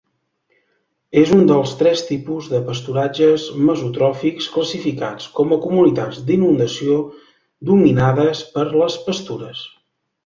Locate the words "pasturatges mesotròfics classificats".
2.69-5.27